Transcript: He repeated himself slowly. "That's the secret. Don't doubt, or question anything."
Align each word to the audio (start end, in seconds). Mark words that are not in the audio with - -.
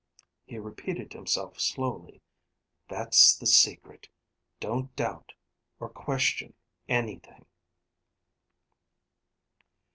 He 0.47 0.57
repeated 0.57 1.13
himself 1.13 1.59
slowly. 1.59 2.23
"That's 2.89 3.37
the 3.37 3.45
secret. 3.45 4.09
Don't 4.59 4.95
doubt, 4.95 5.33
or 5.79 5.89
question 5.89 6.55
anything." 6.89 7.45